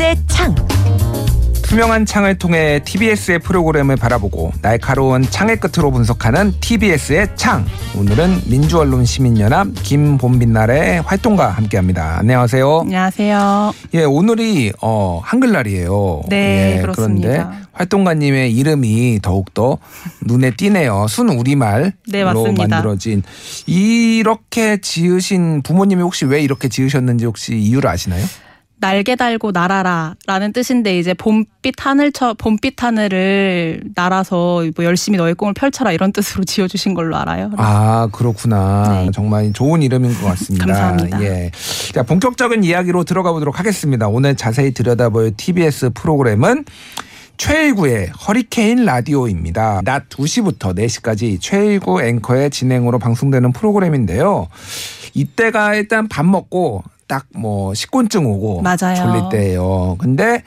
[0.00, 0.54] TBS의 창.
[1.62, 7.66] 투명한 창을 통해 TBS의 프로그램을 바라보고 날카로운 창의 끝으로 분석하는 TBS의 창.
[7.98, 12.16] 오늘은 민주언론 시민연합 김봄빛날의 활동가 함께합니다.
[12.18, 12.80] 안녕하세요.
[12.80, 13.74] 안녕하세요.
[13.92, 16.22] 예, 오늘이 어, 한글날이에요.
[16.30, 17.28] 네, 예, 그렇습니다.
[17.28, 19.76] 그런데 활동가님의 이름이 더욱더
[20.24, 21.08] 눈에 띄네요.
[21.10, 22.24] 순 우리말로 네.
[22.24, 23.22] 만들어진
[23.66, 28.24] 이렇게 지으신 부모님이 혹시 왜 이렇게 지으셨는지 혹시 이유를 아시나요?
[28.80, 35.92] 날개 달고 날아라라는 뜻인데 이제 봄빛 하늘처 봄빛 하늘을 날아서 뭐 열심히 너의 꿈을 펼쳐라
[35.92, 37.50] 이런 뜻으로 지어주신 걸로 알아요.
[37.58, 39.02] 아 그렇구나.
[39.04, 39.10] 네.
[39.12, 40.66] 정말 좋은 이름인 것 같습니다.
[40.66, 41.22] 감사합니다.
[41.22, 41.50] 예.
[41.92, 44.08] 자 본격적인 이야기로 들어가 보도록 하겠습니다.
[44.08, 46.64] 오늘 자세히 들여다볼 TBS 프로그램은
[47.36, 49.80] 최일구의 허리케인 라디오입니다.
[49.84, 54.48] 낮 2시부터 4시까지 최일구 앵커의 진행으로 방송되는 프로그램인데요.
[55.14, 58.94] 이때가 일단 밥 먹고 딱 뭐 식곤증 오고 맞아요.
[58.94, 59.96] 졸릴 때예요.
[59.98, 60.42] 근데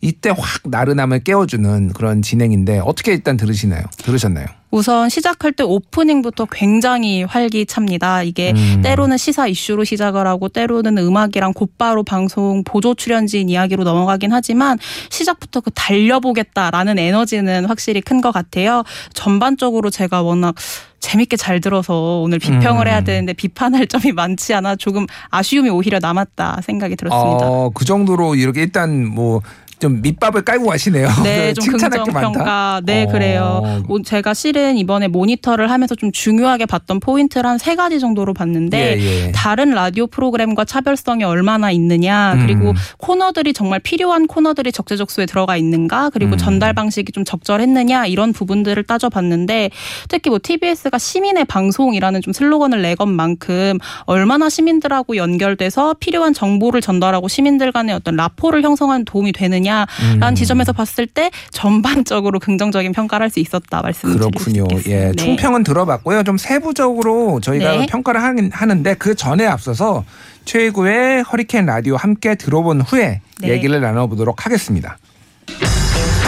[0.00, 3.82] 이때 확 나른함을 깨워주는 그런 진행인데 어떻게 일단 들으시나요?
[3.98, 4.46] 들으셨나요?
[4.70, 8.24] 우선 시작할 때 오프닝부터 굉장히 활기찹니다.
[8.24, 8.82] 이게 음.
[8.82, 14.78] 때로는 시사 이슈로 시작을 하고 때로는 음악이랑 곧바로 방송 보조 출연진 이야기로 넘어가긴 하지만
[15.10, 18.82] 시작부터 그 달려보겠다라는 에너지는 확실히 큰 것 같아요.
[19.12, 20.54] 전반적으로 제가 워낙
[21.00, 22.88] 재밌게 잘 들어서 오늘 비평을 음.
[22.88, 27.46] 해야 되는데 비판할 점이 많지 않아 조금 아쉬움이 오히려 남았다 생각이 들었습니다.
[27.46, 29.42] 어, 그 정도로 이렇게 일단 뭐
[29.78, 31.08] 좀 밑밥을 깔고 가시네요.
[31.22, 32.32] 네, 그 좀 칭찬할 긍정.
[32.32, 32.80] 평가.
[32.84, 33.08] 네, 어.
[33.12, 33.82] 그래요.
[33.88, 38.96] 오, 제가 실은 이번에 모니터를 하면서 좀 중요하게 봤던 포인트를 한 세 가지 정도로 봤는데
[39.00, 39.32] 예, 예.
[39.32, 42.74] 다른 라디오 프로그램과 차별성이 얼마나 있느냐, 그리고 음.
[42.98, 46.38] 코너들이 정말 필요한 코너들이 적재적 소에 들어가 있는가, 그리고 음.
[46.38, 49.70] 전달 방식이 좀 적절했느냐 이런 부분들을 따져봤는데
[50.08, 57.26] 특히 뭐 TBS가 시민의 방송이라는 좀 슬로건을 내건 만큼 얼마나 시민들하고 연결돼서 필요한 정보를 전달하고
[57.26, 60.34] 시민들 간의 어떤 라포를 형성하는 도움이 되느냐 라는 음.
[60.34, 64.66] 지점에서 봤을 때 전반적으로 긍정적인 평가를 할 수 있었다 말씀드릴 수 그렇군요.
[64.86, 65.12] 예, 네.
[65.16, 66.22] 총평은 들어봤고요.
[66.22, 67.86] 좀 세부적으로 저희가 네.
[67.86, 70.04] 평가를 하긴 하는데 그 전에 앞서서
[70.44, 73.48] 최고의 허리케인 라디오 함께 들어본 후에 네.
[73.48, 74.96] 얘기를 나눠보도록 하겠습니다.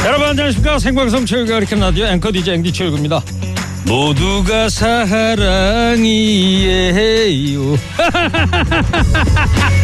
[0.04, 3.20] 여러분 안녕하십니까 생방송 최일구 아리캠 라디오 앵커 DJ 앵디 최일구입니다
[3.86, 6.08] 모두가 사랑이에요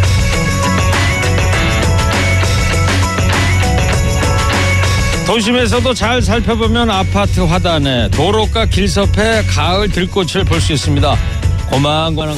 [5.27, 11.17] 도심에서도 잘 살펴보면 아파트 화단에 도로가 길섭해 가을 들꽃을 볼 수 있습니다.
[11.71, 12.37] 고만고만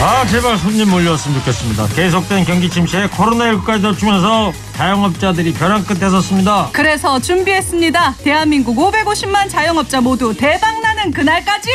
[0.00, 1.88] 아 제발 손님 몰려왔으면 좋겠습니다.
[1.88, 6.68] 계속된 경기 침체에 코로나19까지 덮치면서 자영업자들이 벼랑 끝에 섰습니다.
[6.72, 8.16] 그래서 준비했습니다.
[8.22, 11.68] 대한민국 550만 자영업자 모두 대박나는 그날까지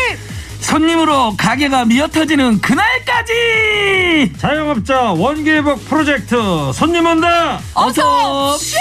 [0.63, 4.33] 손님으로 가게가 미어터지는 그날까지!
[4.37, 6.35] 자영업자 원기회복 프로젝트
[6.73, 7.59] 손님 온다!
[7.75, 8.77] 어서 쇼!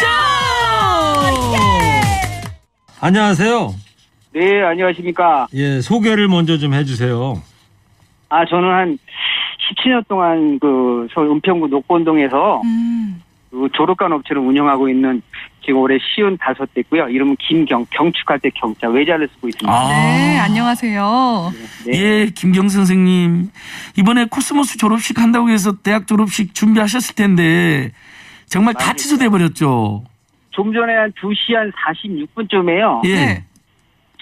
[3.01, 3.75] 안녕하세요.
[4.33, 5.49] 네, 안녕하십니까.
[5.55, 7.43] 예 소개를 먼저 좀 해주세요.
[8.29, 8.99] 아, 저는 한
[9.77, 15.21] 17년 동안 그 서울 은평구 녹본동에서 음, 그 조력관 업체를 운영하고 있는
[15.65, 17.09] 지금 올해 쉰다섯 됐고요.
[17.09, 19.73] 이름은 김경, 경축할 때 경자, 외자를 쓰고 있습니다.
[19.73, 19.89] 아.
[19.89, 21.53] 네 안녕하세요.
[21.87, 21.93] 네.
[21.93, 23.51] 예, 김경 선생님.
[23.97, 27.93] 이번에 코스모스 졸업식 한다고 해서 대학 졸업식 준비하셨을 텐데
[28.47, 28.97] 정말 다 맞습니다.
[29.03, 30.05] 취소돼 버렸죠.
[30.51, 31.73] 좀 전에 한 2시 한
[32.37, 33.05] 46분쯤에요.
[33.07, 33.15] 예.
[33.15, 33.45] 네.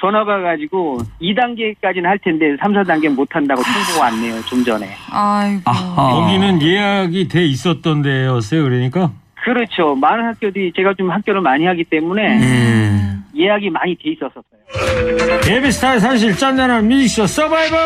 [0.00, 4.40] 전화가 가지고 2단계까지는 할 텐데 3, 4단계 못 한다고 통보가 왔네요.
[4.46, 4.88] 좀 전에.
[5.10, 5.60] 아이고.
[5.66, 6.22] 아하.
[6.22, 9.12] 여기는 예약이 돼 있었던 데였어요 그러니까
[9.44, 9.94] 그렇죠.
[9.94, 13.42] 많은 학교들이 제가 좀 학교를 많이 하기 때문에 예.
[13.42, 14.42] 예약이 많이 돼 있었어요.
[15.48, 17.78] 예비스타의 사실 짠짠한 뮤직쇼 서바이벌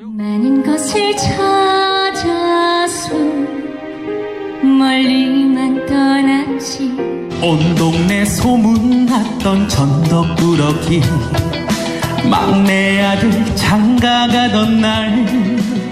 [0.00, 3.14] 많은 것을 찾아서
[4.62, 6.90] 멀리만 떠나지
[7.42, 11.00] 온 동네 소문났던 전덕꾸러기
[12.28, 15.87] 막내 아들 장가가던 날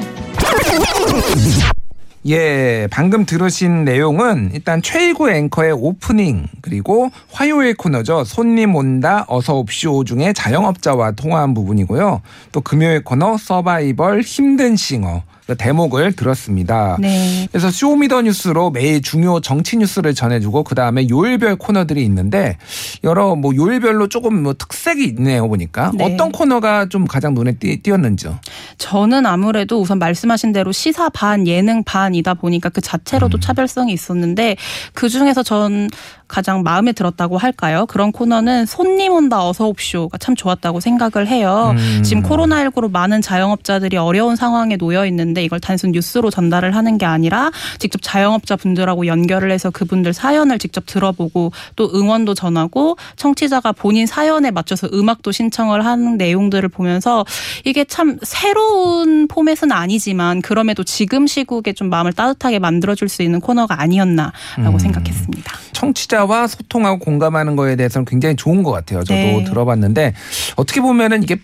[2.28, 8.24] 예, 방금 들으신 내용은 일단 최일구 앵커의 오프닝 그리고 화요일 코너죠.
[8.24, 12.22] 손님 온다 어서 옵쇼 중에 자영업자와 통화한 부분이고요.
[12.50, 16.96] 또 금요일 코너 서바이벌 힘든 싱어 그 대목을 들었습니다.
[17.00, 17.46] 네.
[17.50, 22.58] 그래서 쇼미더뉴스로 매일 중요 정치 뉴스를 전해주고 그 다음에 요일별 코너들이 있는데
[23.04, 26.04] 여러 뭐 요일별로 조금 뭐 특색이 있네요 보니까 네.
[26.04, 28.38] 어떤 코너가 좀 가장 눈에 띄, 띄었는지요?
[28.78, 34.56] 저는 아무래도 우선 말씀하신 대로 시사 반 예능 반이다 보니까 그 자체로도 차별성이 있었는데
[34.94, 35.88] 그 중에서 전
[36.28, 37.86] 가장 마음에 들었다고 할까요?
[37.86, 41.74] 그런 코너는 손님 온다 어서 옵쇼가 참 좋았다고 생각을 해요.
[41.76, 42.02] 음.
[42.02, 47.50] 지금 코로나19로 많은 자영업자들이 어려운 상황에 놓여 있는데 이걸 단순 뉴스로 전달을 하는 게 아니라
[47.78, 54.50] 직접 자영업자 분들하고 연결을 해서 그분들 사연을 직접 들어보고 또 응원도 전하고 청취자가 본인 사연에
[54.50, 57.24] 맞춰서 음악도 신청을 하는 내용들을 보면서
[57.64, 63.80] 이게 참 새로운 포맷은 아니지만 그럼에도 지금 시국에 좀 마음을 따뜻하게 만들어줄 수 있는 코너가
[63.80, 64.78] 아니었나라고 음.
[64.78, 65.52] 생각했습니다.
[65.72, 69.04] 청취자 와 소통하고 공감하는 거에 대해서는 굉장히 좋은 것 같아요.
[69.04, 69.44] 저도 네.
[69.44, 70.14] 들어봤는데
[70.56, 71.36] 어떻게 보면은 이게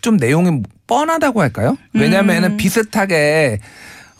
[0.00, 1.76] 좀 내용이 뻔하다고 할까요?
[1.94, 2.56] 왜냐하면은 음.
[2.56, 3.60] 비슷하게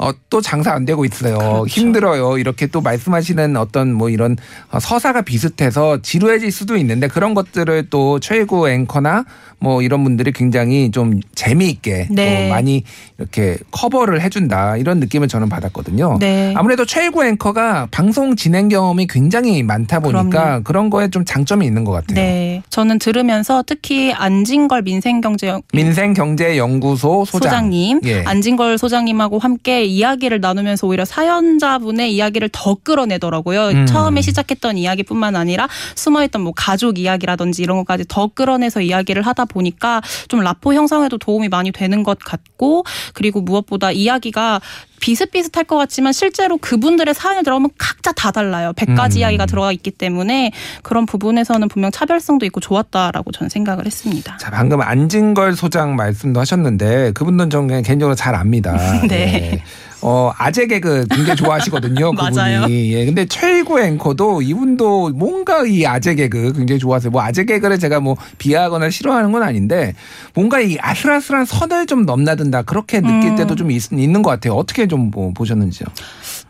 [0.03, 1.39] 어, 또 장사 안 되고 있어요.
[1.39, 1.67] 그렇죠.
[1.67, 2.39] 힘들어요.
[2.39, 4.37] 이렇게 또 말씀하시는 어떤 뭐 이런
[4.71, 9.25] 어, 서사가 비슷해서 지루해질 수도 있는데 그런 것들을 또 최고 앵커나
[9.61, 12.49] 뭐 이런 분들이 굉장히 좀 재미있게 네.
[12.49, 12.83] 또 많이
[13.17, 16.19] 이렇게 커버를 해준다 이런 느낌을 저는 받았거든요.
[16.19, 16.53] 네.
[16.57, 20.63] 아무래도 최고 앵커가 방송 진행 경험이 굉장히 많다 보니까 그럼요.
[20.65, 22.17] 그런 거에 좀 장점이 있는 것 같아요.
[22.17, 27.51] 네, 저는 들으면서 특히 안진걸 민생경제 민생경제연구소 소장.
[27.51, 28.25] 소장님, 예.
[28.25, 33.69] 안진걸 소장님하고 함께 이야기를 나누면서 오히려 사연자분의 이야기를 더 끌어내더라고요.
[33.69, 33.87] 음.
[33.87, 40.01] 처음에 시작했던 이야기뿐만 아니라 숨어있던 뭐 가족 이야기라든지 이런 것까지 더 끌어내서 이야기를 하다 보니까
[40.29, 42.85] 좀 라포 형성에도 도움이 많이 되는 것 같고
[43.15, 44.61] 그리고 무엇보다 이야기가
[45.03, 48.73] 비슷비슷할 것 같지만 실제로 그분들의 사연을 들어보면 각자 다 달라요.
[48.77, 49.19] 100가지 음.
[49.19, 50.53] 이야기가 들어가 있기 때문에
[50.83, 54.37] 그런 부분에서는 분명 차별성도 있고 좋았다라고 저는 생각을 했습니다.
[54.39, 58.77] 자, 방금 안진걸 소장 말씀도 하셨는데 그분은 저는 개인적으로 잘 압니다.
[59.09, 59.53] 네.
[59.55, 59.63] 예.
[60.03, 62.11] 어, 아재 개그 굉장히 좋아하시거든요.
[62.17, 62.35] 그분이.
[62.37, 62.67] 맞아요.
[62.69, 63.05] 예.
[63.05, 67.11] 근데 최일구 앵커도 이분도 뭔가 이 아재 개그 굉장히 좋아하세요.
[67.11, 69.95] 뭐 아재 개그를 제가 뭐 비하하거나 싫어하는 건 아닌데
[70.35, 72.63] 뭔가 이 아슬아슬한 선을 좀 넘나든다.
[72.63, 73.37] 그렇게 느낄 음.
[73.37, 74.55] 때도 좀 있, 있는 것 같아요.
[74.55, 75.87] 어떻게 좀 뭐 보셨는지요?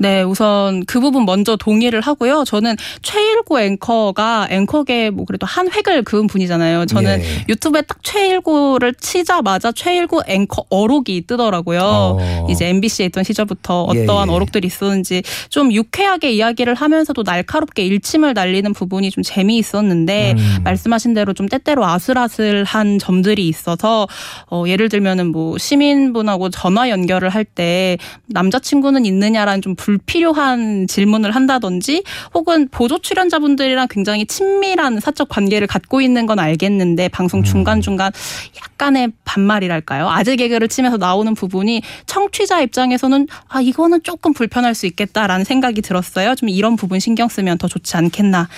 [0.03, 2.43] 네, 우선 그 부분 먼저 동의를 하고요.
[2.45, 6.87] 저는 최일구 앵커가 앵커계 뭐 그래도 한 획을 그은 분이잖아요.
[6.87, 7.45] 저는 예.
[7.49, 11.81] 유튜브에 딱 최일구를 치자마자 최일구 앵커 어록이 뜨더라고요.
[11.85, 12.47] 어.
[12.51, 14.33] 이제 MBC에 있던 시절부터 예, 어떠한 예.
[14.33, 20.57] 어록들이 있었는지 좀 유쾌하게 이야기를 하면서도 날카롭게 일침을 날리는 부분이 좀 재미있었는데 음.
[20.65, 24.09] 말씀하신 대로 좀 때때로 아슬아슬한 점들이 있어서
[24.51, 31.33] 어, 예를 들면은 뭐 시민분하고 전화 연결을 할 때 남자친구는 있느냐라는 좀 불 필요한 질문을
[31.33, 32.03] 한다든지
[32.35, 38.13] 혹은 보조 출연자분들이랑 굉장히 친밀한 사적 관계를 갖고 있는 건 알겠는데 방송 중간중간
[38.57, 40.09] 약간의 반말이랄까요?
[40.09, 46.35] 아재 개그를 치면서 나오는 부분이 청취자 입장에서는 아 이거는 조금 불편할 수 있겠다라는 생각이 들었어요.
[46.35, 48.49] 좀 이런 부분 신경 쓰면 더 좋지 않겠나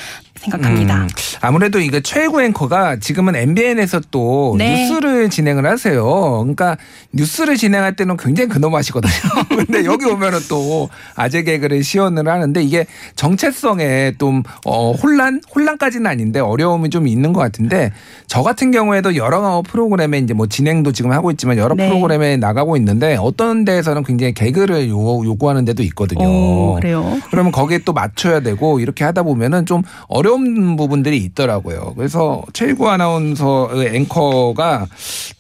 [0.40, 1.02] 생각합니다.
[1.02, 1.08] 음,
[1.40, 4.88] 아무래도 이거 최고 앵커가 지금은 MBN에서 또 네.
[4.88, 6.02] 뉴스를 진행을 하세요.
[6.40, 6.76] 그러니까
[7.12, 9.12] 뉴스를 진행할 때는 굉장히 근엄하시거든요.
[9.56, 12.86] 근데 여기 오면은 또 아재 개그를 시연을 하는데 이게
[13.16, 17.92] 정체성에 좀 어, 혼란 혼란까지는 아닌데 어려움이 좀 있는 것 같은데
[18.26, 21.88] 저 같은 경우에도 여러 프로그램에 이제 뭐 진행도 지금 하고 있지만 여러 네.
[21.88, 26.26] 프로그램에 나가고 있는데 어떤 데에서는 굉장히 개그를 요, 요구하는 데도 있거든요.
[26.26, 27.18] 오, 그래요.
[27.30, 29.82] 그러면 거기에 또 맞춰야 되고 이렇게 하다 보면은 좀
[30.28, 31.92] 어려운 부분들이 있더라고요.
[31.96, 34.86] 그래서 최일구 아나운서의 앵커가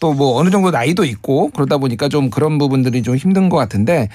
[0.00, 4.08] 또 뭐 어느 정도 나이도 있고 그러다 보니까 좀 그런 부분들이 좀 힘든 것 같은데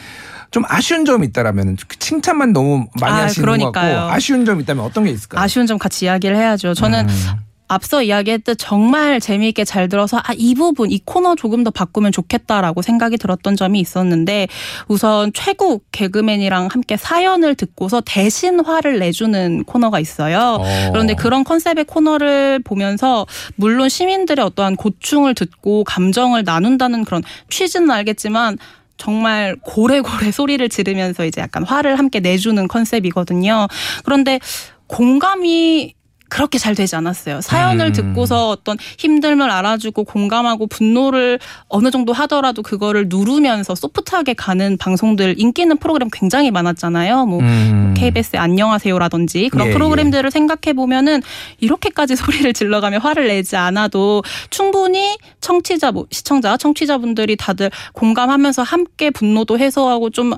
[0.52, 3.96] 좀 아쉬운 점이 있다라면 칭찬만 너무 많이 아, 하시는 것 그러니까요.
[3.96, 5.42] 같고 아쉬운 점이 있다면 어떤 게 있을까요?
[5.44, 6.74] 아쉬운 점 같이 이야기를 해야죠.
[6.74, 7.36] 저는 음.
[7.70, 12.82] 앞서 이야기했듯 정말 재미있게 잘 들어서 아, 이 부분, 이 코너 조금 더 바꾸면 좋겠다라고
[12.82, 14.48] 생각이 들었던 점이 있었는데
[14.88, 20.58] 우선 최국 개그맨이랑 함께 사연을 듣고서 대신 화를 내주는 코너가 있어요.
[20.60, 20.90] 어.
[20.92, 28.58] 그런데 그런 컨셉의 코너를 보면서 물론 시민들의 어떠한 고충을 듣고 감정을 나눈다는 그런 취지는 알겠지만
[28.98, 33.68] 정말 고래고래 소리를 지르면서 이제 약간 화를 함께 내주는 컨셉이거든요.
[34.04, 34.40] 그런데
[34.88, 35.94] 공감이
[36.30, 37.42] 그렇게 잘 되지 않았어요.
[37.42, 37.92] 사연을 음.
[37.92, 45.64] 듣고서 어떤 힘듦을 알아주고 공감하고 분노를 어느 정도 하더라도 그거를 누르면서 소프트하게 가는 방송들 인기
[45.64, 47.26] 있는 프로그램 굉장히 많았잖아요.
[47.26, 47.94] 뭐 음.
[47.98, 51.22] KBS의 안녕하세요라든지 그런 예, 프로그램들을 생각해 보면은
[51.60, 59.58] 이렇게까지 소리를 질러가며 화를 내지 않아도 충분히 청취자 뭐 시청자 청취자분들이 다들 공감하면서 함께 분노도
[59.60, 60.34] 해소하고 좀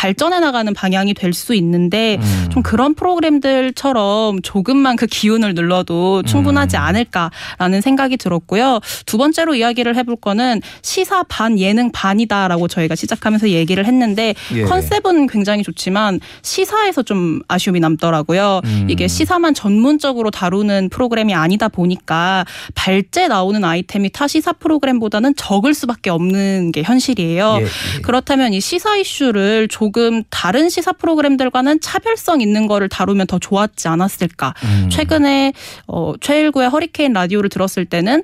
[0.00, 2.48] 발전해 나가는 방향이 될 수 있는데 음.
[2.50, 6.82] 좀 그런 프로그램들처럼 조금만 그 기운을 눌러도 충분하지 음.
[6.82, 8.80] 않을까라는 생각이 들었고요.
[9.06, 14.62] 두 번째로 이야기를 해볼 거는 시사 반 예능 반이다라고 저희가 시작하면서 얘기를 했는데 예.
[14.62, 18.60] 컨셉은 굉장히 좋지만 시사에서 좀 아쉬움이 남더라고요.
[18.64, 18.86] 음.
[18.90, 26.10] 이게 시사만 전문적으로 다루는 프로그램이 아니다 보니까 발제 나오는 아이템이 타 시사 프로그램보다는 적을 수밖에
[26.10, 27.58] 없는 게 현실이에요.
[27.60, 28.00] 예, 예.
[28.02, 33.88] 그렇다면 이 시사 이슈를 조금 조금 다른 시사 프로그램들과는 차별성 있는 거를 다루면 더 좋았지
[33.88, 34.54] 않았을까.
[34.62, 34.88] 음.
[34.88, 35.52] 최근에
[35.88, 38.22] 어 최일구의 허리케인 라디오를 들었을 때는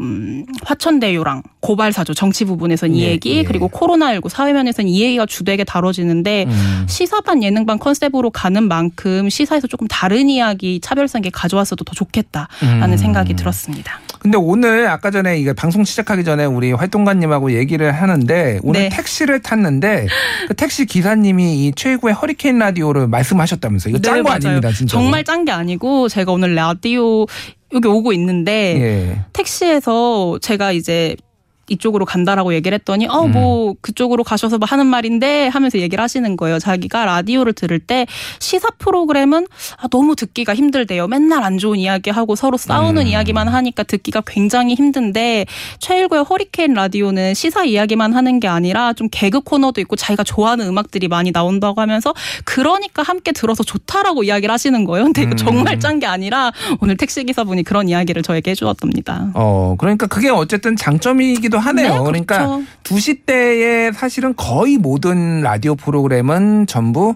[0.00, 3.42] 음, 화천대유랑 고발사조 정치 부분에선 이 예, 얘기 예.
[3.44, 6.86] 그리고 코로나19 사회면에선 이 얘기가 주되게 다뤄지는데 음.
[6.88, 12.96] 시사반 예능반 컨셉으로 가는 만큼 시사에서 조금 다른 이야기 차별성 있게 가져왔어도 더 좋겠다라는 음.
[12.96, 14.00] 생각이 들었습니다.
[14.20, 18.88] 근데 오늘 아까 전에 이게 방송 시작하기 전에 우리 활동가님하고 얘기를 하는데 오늘 네.
[18.90, 20.06] 택시를 탔는데
[20.48, 24.30] 그 택시 기사님이 이 최고의 허리케인 라디오를 말씀하셨다면서 이거 짠 네, 거.
[24.30, 27.26] 아닙니다 진짜 정말 짠 게 아니고 제가 오늘 라디오
[27.72, 29.24] 여기 오고 있는데 예.
[29.32, 31.16] 택시에서 제가 이제
[31.70, 33.32] 이쪽으로 간다라고 얘기를 했더니 어 음.
[33.32, 36.58] 뭐 그쪽으로 가셔서 뭐 하는 말인데 하면서 얘기를 하시는 거예요.
[36.58, 38.06] 자기가 라디오를 들을 때
[38.40, 39.46] 시사 프로그램은
[39.78, 41.06] 아, 너무 듣기가 힘들대요.
[41.06, 43.06] 맨날 안 좋은 이야기 하고 서로 싸우는 음.
[43.06, 45.46] 이야기만 하니까 듣기가 굉장히 힘든데
[45.78, 51.06] 최일구의 허리케인 라디오는 시사 이야기만 하는 게 아니라 좀 개그 코너도 있고 자기가 좋아하는 음악들이
[51.08, 52.12] 많이 나온다고 하면서
[52.44, 55.04] 그러니까 함께 들어서 좋다라고 이야기를 하시는 거예요.
[55.04, 55.36] 근데 이거 음.
[55.36, 56.50] 정말 짠 게 아니라
[56.80, 59.32] 오늘 택시 기사분이 그런 이야기를 저에게 해주었답니다.
[59.34, 61.94] 어 그러니까 그게 어쨌든 장점이기도 하네요.
[61.94, 62.64] 네, 그러니까 그렇죠.
[62.84, 67.14] 2시 때에 사실은 거의 모든 라디오 프로그램은 전부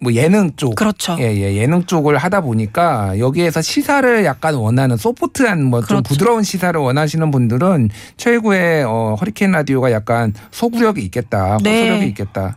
[0.00, 1.16] 뭐 예능 쪽 그렇죠.
[1.20, 6.02] 예, 예, 예능 쪽을 하다 보니까 여기에서 시사를 약간 원하는 소프트한 뭐좀 그렇죠.
[6.02, 11.82] 부드러운 시사를 원하시는 분들은 최고의 어, 허리케인 라디오가 약간 소구력이 있겠다, 네.
[11.82, 12.56] 호소력이 있겠다.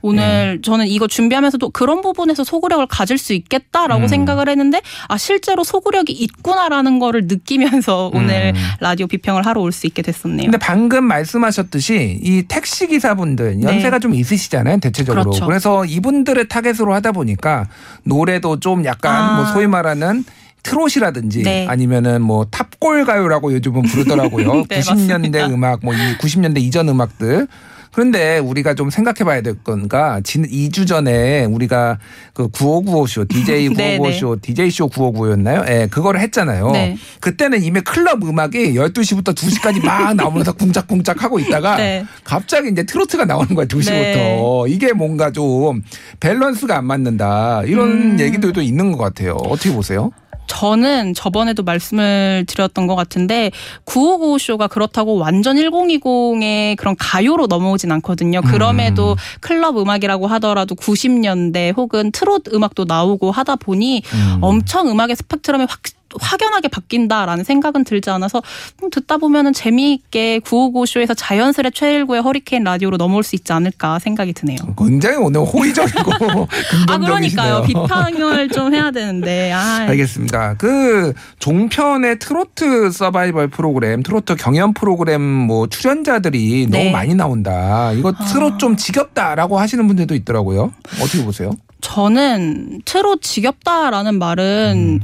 [0.00, 4.08] 오늘 저는 이거 준비하면서도 그런 부분에서 소구력을 가질 수 있겠다라고 음.
[4.08, 10.02] 생각을 했는데 아 실제로 소구력이 있구나라는 거를 느끼면서 오늘 라디오 비평을 하러 올 수 있게
[10.02, 10.42] 됐었네요.
[10.48, 10.50] 음.
[10.50, 15.24] 근데 방금 말씀하셨듯이 이 택시 기사분들 연세가 좀 있으시잖아요, 대체적으로.
[15.24, 15.30] 네.
[15.30, 15.46] 그렇죠.
[15.46, 17.66] 그래서 이분들을 타겟으로 하다 보니까
[18.04, 19.36] 노래도 좀 약간 아.
[19.36, 20.24] 뭐 소위 말하는
[20.62, 21.66] 트롯이라든지 네.
[21.68, 24.64] 아니면은 뭐 탑골 가요라고 요즘은 부르더라고요.
[24.68, 25.46] 네, 90년대 맞습니다.
[25.48, 27.48] 음악 뭐이 90년대 이전 음악들.
[27.92, 30.20] 그런데 우리가 좀 생각해 봐야 될 건가.
[30.24, 31.98] 진 2주 전에 우리가
[32.32, 35.68] 그 9595쇼, DJ 네, 9595쇼, DJ쇼 9595였나요?
[35.68, 36.70] 예, 그거를 했잖아요.
[36.70, 36.96] 네.
[37.20, 42.04] 그때는 이미 클럽 음악이 12시부터 2시까지 막 나오면서 쿵짝쿵짝 하고 있다가 네.
[42.24, 43.90] 갑자기 이제 트로트가 나오는 거야, 2시부터.
[43.90, 44.64] 네.
[44.68, 45.82] 이게 뭔가 좀
[46.20, 47.62] 밸런스가 안 맞는다.
[47.64, 48.20] 이런 음.
[48.20, 49.34] 얘기들도 있는 것 같아요.
[49.34, 50.10] 어떻게 보세요?
[50.46, 53.50] 저는 저번에도 말씀을 드렸던 것 같은데
[53.86, 58.42] 9595쇼가 그렇다고 완전 1020의 그런 가요로 넘어오진 않거든요.
[58.42, 64.02] 그럼에도 클럽 음악이라고 하더라도 90년대 혹은 트롯 음악도 나오고 하다 보니
[64.40, 65.80] 엄청 음악의 스펙트럼이 확
[66.20, 68.42] 확연하게 바뀐다라는 생각은 들지 않아서
[68.80, 74.56] 좀 듣다 보면은 재미있게 955쇼에서 자연스레 최일구의 허리케인 라디오로 넘어올 수 있지 않을까 생각이 드네요.
[74.78, 76.12] 굉장히 오늘 호의적이고
[76.88, 76.98] 아.
[76.98, 80.54] 그러니까요 비판을 좀 해야 되는데 아 알겠습니다.
[80.54, 86.78] 그 종편의 트로트 서바이벌 프로그램, 트로트 경연 프로그램 뭐 출연자들이 네.
[86.78, 87.92] 너무 많이 나온다.
[87.92, 90.72] 이거 트롯 좀 지겹다라고 하시는 분들도 있더라고요.
[91.00, 91.50] 어떻게 보세요?
[91.80, 95.00] 저는 트롯 지겹다라는 말은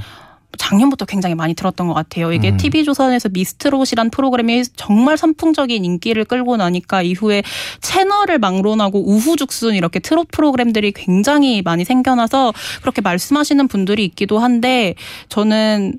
[0.59, 2.33] 작년부터 굉장히 많이 들었던 것 같아요.
[2.33, 2.57] 이게 음.
[2.57, 7.43] TV조선에서 미스트롯이란 프로그램이 정말 선풍적인 인기를 끌고 나니까 이후에
[7.81, 14.95] 채널을 막론하고 우후죽순 이렇게 트롯 프로그램들이 굉장히 많이 생겨나서 그렇게 말씀하시는 분들이 있기도 한데
[15.29, 15.99] 저는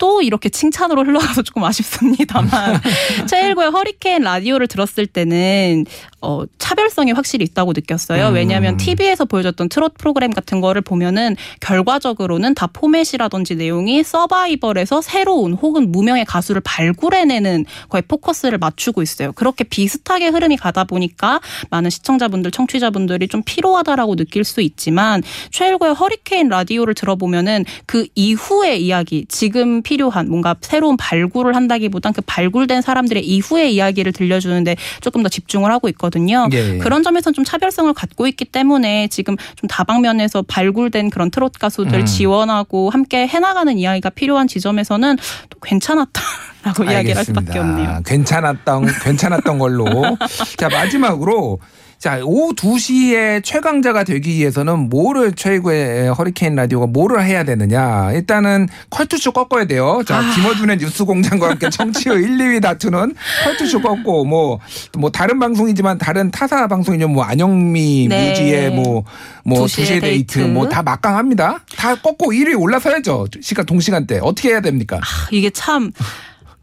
[0.00, 2.80] 또 이렇게 칭찬으로 흘러가서 조금 아쉽습니다만
[3.28, 5.84] 최일구의 허리케인 라디오를 들었을 때는
[6.22, 8.28] 어 차별성이 확실히 있다고 느꼈어요.
[8.28, 8.34] 음.
[8.34, 15.92] 왜냐하면 TV에서 보여줬던 트롯 프로그램 같은 거를 보면은 결과적으로는 다 포맷이라든지 내용이 서바이벌에서 새로운 혹은
[15.92, 19.32] 무명의 가수를 발굴해내는 거에 포커스를 맞추고 있어요.
[19.32, 26.48] 그렇게 비슷하게 흐름이 가다 보니까 많은 시청자분들, 청취자분들이 좀 피로하다라고 느낄 수 있지만 최일구의 허리케인
[26.48, 33.74] 라디오를 들어보면은 그 이후의 이야기, 지금 필요한 뭔가 새로운 발굴을 한다기보단 그 발굴된 사람들의 이후의
[33.74, 36.48] 이야기를 들려주는데 조금 더 집중을 하고 있거든요.
[36.52, 36.78] 예, 예.
[36.78, 42.06] 그런 점에서는 좀 차별성을 갖고 있기 때문에 지금 좀 다방면에서 발굴된 그런 트롯 가수들 음.
[42.06, 45.16] 지원하고 함께 해나가는 이야기가 필요한 지점에서는
[45.48, 46.22] 또 괜찮았다
[46.62, 48.02] 라고 이야기를 할 수밖에 없네요.
[48.06, 49.86] 괜찮았던 괜찮았던 걸로.
[50.56, 51.58] 자 마지막으로
[52.00, 58.10] 자 오후 2시에 최강자가 되기 위해서는 뭐를 최고의 허리케인 라디오가 뭐를 해야 되느냐.
[58.12, 60.02] 일단은 컬투쇼 꺾어야 돼요.
[60.06, 60.34] 자 아.
[60.34, 63.14] 김어준의 뉴스 공장과 함께 청취율 1, 2위 다투는
[63.44, 64.58] 컬투쇼 꺾고 뭐
[64.96, 67.06] 뭐 다른 방송이지만 다른 타사 방송이죠.
[67.08, 68.30] 뭐 안영미 네.
[68.30, 69.04] 뮤지의 뭐뭐
[69.44, 70.38] 뭐 2시의 2시의 데이트, 데이트.
[70.40, 71.58] 뭐 다 막강합니다.
[71.76, 73.26] 다 꺾고 1위 올라서야죠.
[73.42, 74.96] 시간 동시간대 어떻게 해야 됩니까?
[75.02, 75.92] 아, 이게 참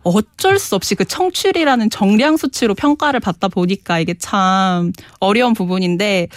[0.07, 6.27] 어쩔 수 없이 그 청취율이라는 정량 수치로 평가를 받다 보니까 이게 참 어려운 부분인데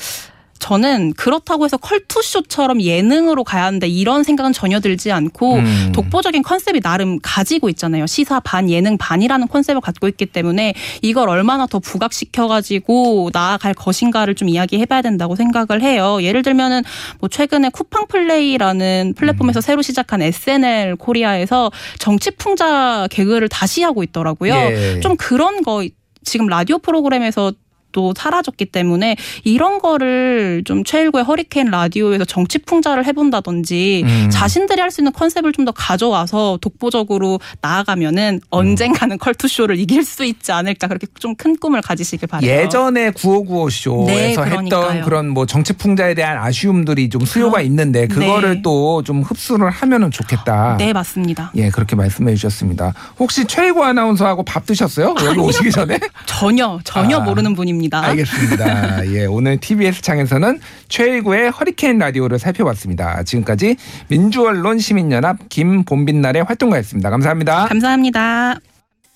[0.60, 5.92] 저는 그렇다고 해서 컬투쇼처럼 예능으로 가야 하는데 이런 생각은 전혀 들지 않고 음.
[5.92, 8.06] 독보적인 컨셉이 나름 가지고 있잖아요.
[8.06, 14.34] 시사 반 예능 반이라는 컨셉을 갖고 있기 때문에 이걸 얼마나 더 부각시켜 가지고 나아갈 것인가를
[14.34, 16.18] 좀 이야기해 봐야 된다고 생각을 해요.
[16.22, 16.82] 예를 들면은
[17.18, 19.14] 뭐 최근에 쿠팡 플레이라는 음.
[19.14, 24.54] 플랫폼에서 새로 시작한 SNL 코리아에서 정치 풍자 개그를 다시 하고 있더라고요.
[24.54, 25.00] 예.
[25.00, 25.84] 좀 그런 거
[26.22, 27.52] 지금 라디오 프로그램에서
[27.92, 34.28] 또 사라졌기 때문에 이런 거를 좀 최일구의 허리케인 라디오에서 정치 풍자를 해본다든지 음.
[34.30, 40.52] 자신들이 할 수 있는 컨셉을 좀 더 가져와서 독보적으로 나아가면은 언젠가는 컬투쇼를 이길 수 있지
[40.52, 42.50] 않을까 그렇게 좀 큰 꿈을 가지시길 바래요.
[42.50, 45.00] 예전에 9595 쇼에서 네, 했던.
[45.02, 48.62] 그런 뭐 정치 풍자에 대한 아쉬움들이 좀 수요가 아, 있는데 그거를 네.
[48.62, 50.76] 또좀 흡수를 하면은 좋겠다.
[50.78, 51.52] 네 맞습니다.
[51.56, 52.92] 예, 그렇게 말씀해 주셨습니다.
[53.18, 55.14] 혹시 최일구 아나운서하고 밥 드셨어요?
[55.24, 55.98] 여기 오시기 전에?
[56.26, 58.04] 전혀 전혀 아, 모르는 분입 니다.
[58.04, 59.06] 알겠습니다.
[59.14, 63.22] 예, 오늘 TBS 창에서는 최일구의 허리케인 라디오를 살펴봤습니다.
[63.24, 63.76] 지금까지
[64.08, 67.10] 민주언론 시민연합 김봄빛날의 활동가였습니다.
[67.10, 67.66] 감사합니다.
[67.66, 68.69] 감사합니다.